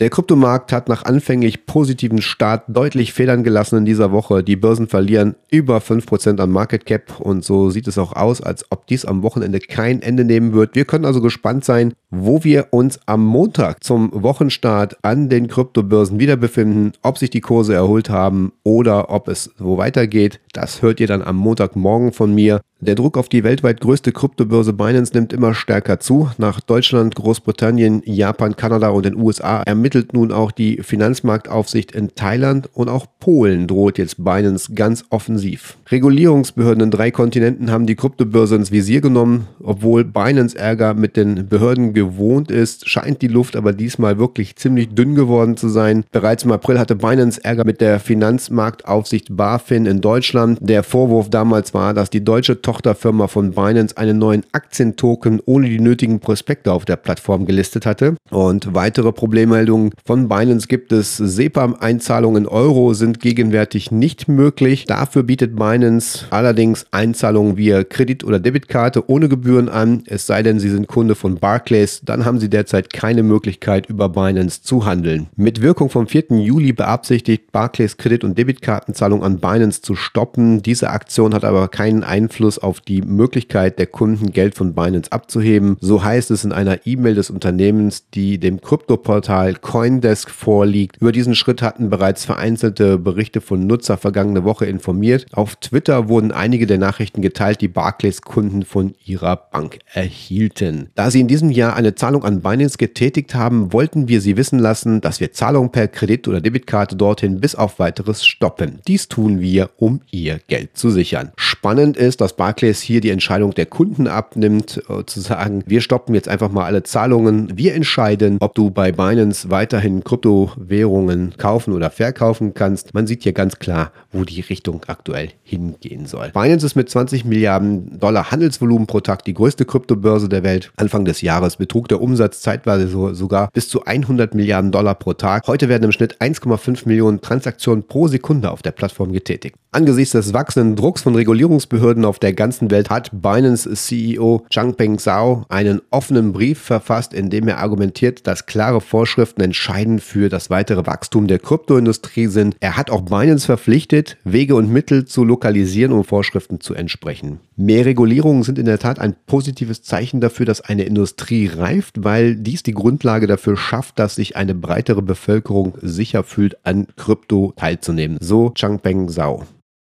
[0.00, 4.42] Der Kryptomarkt hat nach anfänglich positiven Start deutlich Federn gelassen in dieser Woche.
[4.42, 8.64] Die Börsen verlieren über 5% an Market Cap und so sieht es auch aus, als
[8.70, 10.74] ob dies am Wochenende kein Ende nehmen wird.
[10.74, 16.18] Wir können also gespannt sein, wo wir uns am Montag zum Wochenstart an den Kryptobörsen
[16.18, 20.40] wieder befinden, ob sich die Kurse erholt haben oder ob es so weitergeht.
[20.54, 22.62] Das hört ihr dann am Montagmorgen von mir.
[22.84, 26.30] Der Druck auf die weltweit größte Kryptobörse Binance nimmt immer stärker zu.
[26.36, 32.68] Nach Deutschland, Großbritannien, Japan, Kanada und den USA ermittelt nun auch die Finanzmarktaufsicht in Thailand
[32.72, 35.76] und auch Polen droht jetzt Binance ganz offensiv.
[35.92, 39.46] Regulierungsbehörden in drei Kontinenten haben die Kryptobörse ins Visier genommen.
[39.62, 44.88] Obwohl Binance Ärger mit den Behörden gewohnt ist, scheint die Luft aber diesmal wirklich ziemlich
[44.88, 46.02] dünn geworden zu sein.
[46.10, 50.58] Bereits im April hatte Binance Ärger mit der Finanzmarktaufsicht BaFin in Deutschland.
[50.60, 55.78] Der Vorwurf damals war, dass die deutsche Tochterfirma von Binance einen neuen Aktientoken ohne die
[55.78, 58.16] nötigen Prospekte auf der Plattform gelistet hatte.
[58.30, 61.18] Und weitere Problemmeldungen von Binance gibt es.
[61.18, 64.86] SEPA-Einzahlungen in Euro sind gegenwärtig nicht möglich.
[64.86, 70.04] Dafür bietet Binance allerdings Einzahlungen via Kredit- oder Debitkarte ohne Gebühren an.
[70.06, 74.08] Es sei denn, Sie sind Kunde von Barclays, dann haben Sie derzeit keine Möglichkeit über
[74.08, 75.28] Binance zu handeln.
[75.36, 76.38] Mit Wirkung vom 4.
[76.38, 80.62] Juli beabsichtigt Barclays Kredit- und Debitkartenzahlung an Binance zu stoppen.
[80.62, 85.76] Diese Aktion hat aber keinen Einfluss auf die Möglichkeit der Kunden, Geld von Binance abzuheben.
[85.80, 90.96] So heißt es in einer E-Mail des Unternehmens, die dem Kryptoportal Coindesk vorliegt.
[91.00, 95.26] Über diesen Schritt hatten bereits vereinzelte Berichte von Nutzer vergangene Woche informiert.
[95.32, 100.90] Auf Twitter wurden einige der Nachrichten geteilt, die Barclays-Kunden von ihrer Bank erhielten.
[100.94, 104.58] Da sie in diesem Jahr eine Zahlung an Binance getätigt haben, wollten wir sie wissen
[104.58, 108.80] lassen, dass wir Zahlungen per Kredit- oder Debitkarte dorthin bis auf weiteres stoppen.
[108.86, 111.32] Dies tun wir, um ihr Geld zu sichern.
[111.36, 115.80] Spannend ist, dass Barclays Barclays hier die Entscheidung der Kunden abnimmt, äh, zu sagen, wir
[115.80, 117.50] stoppen jetzt einfach mal alle Zahlungen.
[117.56, 122.92] Wir entscheiden, ob du bei Binance weiterhin Kryptowährungen kaufen oder verkaufen kannst.
[122.92, 126.28] Man sieht hier ganz klar, wo die Richtung aktuell hingehen soll.
[126.34, 130.72] Binance ist mit 20 Milliarden Dollar Handelsvolumen pro Tag die größte Kryptobörse der Welt.
[130.76, 135.14] Anfang des Jahres betrug der Umsatz zeitweise so, sogar bis zu 100 Milliarden Dollar pro
[135.14, 135.46] Tag.
[135.46, 139.56] Heute werden im Schnitt 1,5 Millionen Transaktionen pro Sekunde auf der Plattform getätigt.
[139.74, 145.46] Angesichts des wachsenden Drucks von Regulierungsbehörden auf der ganzen Welt hat Binance CEO Changpeng Zhao
[145.48, 150.84] einen offenen Brief verfasst, in dem er argumentiert, dass klare Vorschriften entscheidend für das weitere
[150.84, 152.56] Wachstum der Kryptoindustrie sind.
[152.58, 157.38] Er hat auch Binance verpflichtet, Wege und Mittel zu lokalisieren, um Vorschriften zu entsprechen.
[157.54, 162.34] Mehr Regulierungen sind in der Tat ein positives Zeichen dafür, dass eine Industrie reift, weil
[162.34, 168.18] dies die Grundlage dafür schafft, dass sich eine breitere Bevölkerung sicher fühlt, an Krypto teilzunehmen.
[168.20, 169.46] So Changpeng Zhao.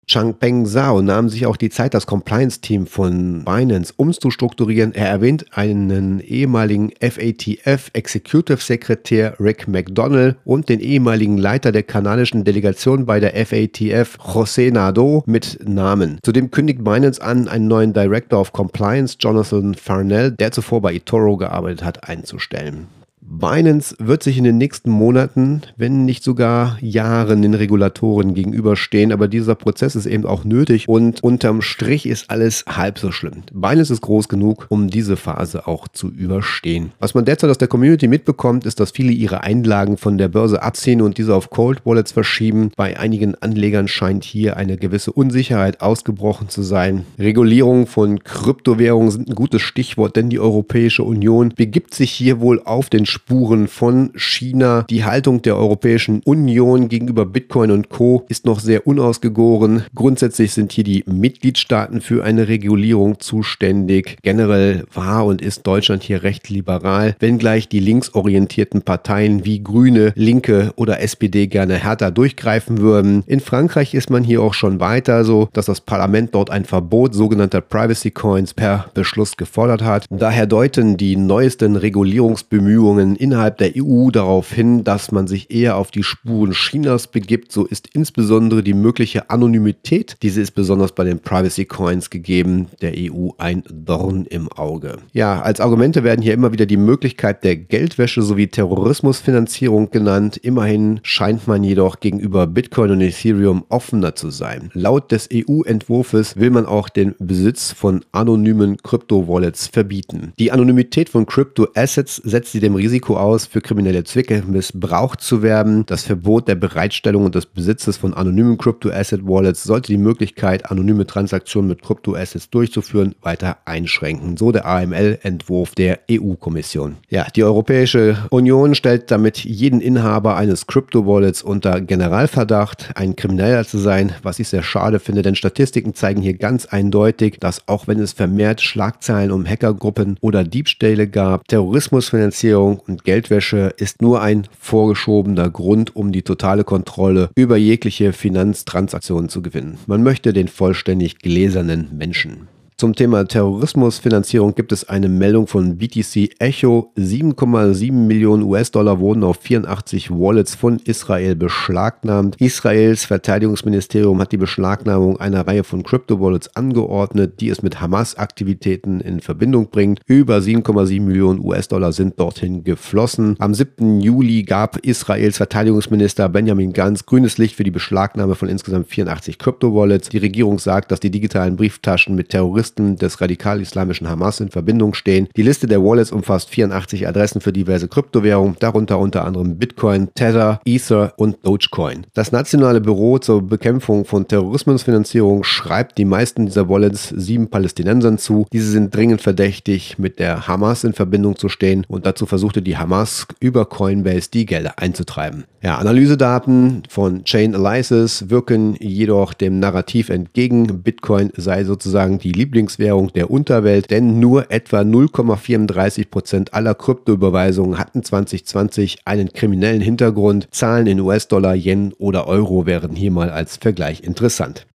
[0.08, 4.94] Changpeng Zhao nahm sich auch die Zeit, das Compliance-Team von Binance umzustrukturieren.
[4.94, 12.44] Er erwähnt einen ehemaligen FATF Executive Sekretär Rick McDonnell und den ehemaligen Leiter der kanadischen
[12.44, 16.18] Delegation bei der FATF José Nado mit Namen.
[16.22, 21.36] Zudem kündigt Binance an, einen neuen Director of Compliance, Jonathan Farnell, der zuvor bei eToro
[21.36, 22.86] gearbeitet hat, einzustellen.
[23.30, 29.28] Binance wird sich in den nächsten Monaten, wenn nicht sogar Jahren den Regulatoren gegenüberstehen, aber
[29.28, 33.42] dieser Prozess ist eben auch nötig und unterm Strich ist alles halb so schlimm.
[33.52, 36.92] Binance ist groß genug, um diese Phase auch zu überstehen.
[37.00, 40.62] Was man derzeit aus der Community mitbekommt, ist, dass viele ihre Einlagen von der Börse
[40.62, 42.70] abziehen und diese auf Cold Wallets verschieben.
[42.76, 47.04] Bei einigen Anlegern scheint hier eine gewisse Unsicherheit ausgebrochen zu sein.
[47.18, 52.62] Regulierung von Kryptowährungen sind ein gutes Stichwort, denn die Europäische Union begibt sich hier wohl
[52.64, 54.86] auf den Spuren von China.
[54.88, 58.24] Die Haltung der Europäischen Union gegenüber Bitcoin und Co.
[58.28, 59.84] ist noch sehr unausgegoren.
[59.92, 64.18] Grundsätzlich sind hier die Mitgliedstaaten für eine Regulierung zuständig.
[64.22, 70.72] Generell war und ist Deutschland hier recht liberal, wenngleich die linksorientierten Parteien wie Grüne, Linke
[70.76, 73.24] oder SPD gerne härter durchgreifen würden.
[73.26, 77.14] In Frankreich ist man hier auch schon weiter, so dass das Parlament dort ein Verbot
[77.14, 80.06] sogenannter Privacy Coins per Beschluss gefordert hat.
[80.08, 85.90] Daher deuten die neuesten Regulierungsbemühungen innerhalb der EU darauf hin, dass man sich eher auf
[85.90, 87.52] die Spuren Chinas begibt.
[87.52, 92.92] So ist insbesondere die mögliche Anonymität, diese ist besonders bei den Privacy Coins gegeben, der
[92.96, 94.98] EU ein Dorn im Auge.
[95.12, 100.36] Ja, als Argumente werden hier immer wieder die Möglichkeit der Geldwäsche sowie Terrorismusfinanzierung genannt.
[100.36, 104.70] Immerhin scheint man jedoch gegenüber Bitcoin und Ethereum offener zu sein.
[104.74, 110.32] Laut des EU-Entwurfs will man auch den Besitz von anonymen Kryptowallets verbieten.
[110.38, 115.86] Die Anonymität von Crypto-Assets setzt sie dem Risiko aus, für kriminelle Zwecke missbraucht zu werden.
[115.86, 121.68] Das Verbot der Bereitstellung und des Besitzes von anonymen Crypto-Asset-Wallets sollte die Möglichkeit, anonyme Transaktionen
[121.68, 124.36] mit Crypto-Assets durchzuführen, weiter einschränken.
[124.36, 126.96] So der AML-Entwurf der EU-Kommission.
[127.08, 133.78] Ja, die Europäische Union stellt damit jeden Inhaber eines Crypto-Wallets unter Generalverdacht, ein Krimineller zu
[133.78, 138.00] sein, was ich sehr schade finde, denn Statistiken zeigen hier ganz eindeutig, dass auch wenn
[138.00, 145.50] es vermehrt Schlagzeilen um Hackergruppen oder Diebstähle gab, Terrorismusfinanzierung und Geldwäsche ist nur ein vorgeschobener
[145.50, 149.78] Grund, um die totale Kontrolle über jegliche Finanztransaktionen zu gewinnen.
[149.86, 152.48] Man möchte den vollständig gläsernen Menschen.
[152.80, 156.92] Zum Thema Terrorismusfinanzierung gibt es eine Meldung von BTC Echo.
[156.96, 162.40] 7,7 Millionen US-Dollar wurden auf 84 Wallets von Israel beschlagnahmt.
[162.40, 169.18] Israels Verteidigungsministerium hat die Beschlagnahmung einer Reihe von Crypto-Wallets angeordnet, die es mit Hamas-Aktivitäten in
[169.18, 169.98] Verbindung bringt.
[170.06, 173.34] Über 7,7 Millionen US-Dollar sind dorthin geflossen.
[173.40, 174.00] Am 7.
[174.00, 180.10] Juli gab Israels Verteidigungsminister Benjamin Gantz grünes Licht für die Beschlagnahme von insgesamt 84 Crypto-Wallets.
[180.10, 184.94] Die Regierung sagt, dass die digitalen Brieftaschen mit Terroristen Terroristen des radikal-islamischen Hamas in Verbindung
[184.94, 185.28] stehen.
[185.36, 190.60] Die Liste der Wallets umfasst 84 Adressen für diverse Kryptowährungen, darunter unter anderem Bitcoin, Tether,
[190.64, 192.06] Ether und Dogecoin.
[192.14, 198.46] Das Nationale Büro zur Bekämpfung von Terrorismusfinanzierung schreibt die meisten dieser Wallets sieben Palästinensern zu.
[198.52, 202.76] Diese sind dringend verdächtig, mit der Hamas in Verbindung zu stehen und dazu versuchte die
[202.76, 205.44] Hamas über Coinbase die Gelder einzutreiben.
[205.60, 210.82] Ja, Analysedaten von Chain Analysis wirken jedoch dem Narrativ entgegen.
[210.82, 217.78] Bitcoin sei sozusagen die Lieblings Lieblingswährung der Unterwelt, denn nur etwa 0,34 Prozent aller Kryptoüberweisungen
[217.78, 220.48] hatten 2020 einen kriminellen Hintergrund.
[220.50, 224.66] Zahlen in US-Dollar, Yen oder Euro wären hier mal als Vergleich interessant.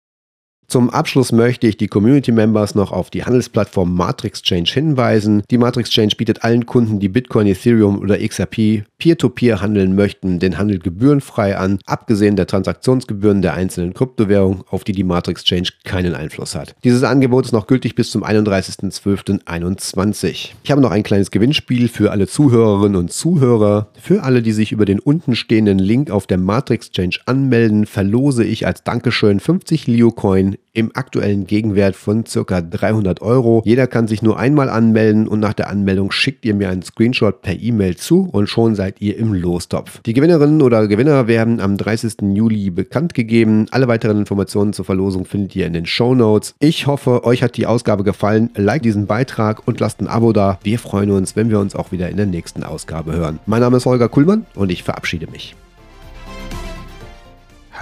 [0.73, 5.43] Zum Abschluss möchte ich die Community Members noch auf die Handelsplattform Matrix Change hinweisen.
[5.51, 10.39] Die Matrix Change bietet allen Kunden, die Bitcoin, Ethereum oder XRP Peer-to-Peer -Peer handeln möchten,
[10.39, 15.73] den Handel gebührenfrei an, abgesehen der Transaktionsgebühren der einzelnen Kryptowährungen, auf die die Matrix Change
[15.85, 16.75] keinen Einfluss hat.
[16.85, 20.53] Dieses Angebot ist noch gültig bis zum 31.12.21.
[20.63, 23.89] Ich habe noch ein kleines Gewinnspiel für alle Zuhörerinnen und Zuhörer.
[24.01, 28.67] Für alle, die sich über den untenstehenden Link auf der Matrix Change anmelden, verlose ich
[28.67, 32.61] als Dankeschön 50 Leo-Coin im aktuellen Gegenwert von ca.
[32.61, 33.63] 300 Euro.
[33.65, 37.43] Jeder kann sich nur einmal anmelden und nach der Anmeldung schickt ihr mir einen Screenshot
[37.43, 40.01] per E-Mail zu und schon seid ihr im Lostopf.
[40.03, 42.15] Die Gewinnerinnen oder Gewinner werden am 30.
[42.35, 43.67] Juli bekannt gegeben.
[43.71, 46.55] Alle weiteren Informationen zur Verlosung findet ihr in den Show Notes.
[46.59, 48.51] Ich hoffe, euch hat die Ausgabe gefallen.
[48.57, 50.59] Like diesen Beitrag und lasst ein Abo da.
[50.63, 53.39] Wir freuen uns, wenn wir uns auch wieder in der nächsten Ausgabe hören.
[53.47, 55.55] Mein Name ist Holger Kuhlmann und ich verabschiede mich.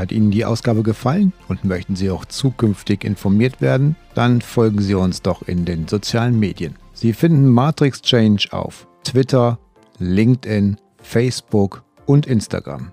[0.01, 3.97] Hat Ihnen die Ausgabe gefallen und möchten Sie auch zukünftig informiert werden?
[4.15, 6.77] Dann folgen Sie uns doch in den sozialen Medien.
[6.95, 9.59] Sie finden Matrix Change auf Twitter,
[9.99, 12.93] LinkedIn, Facebook und Instagram.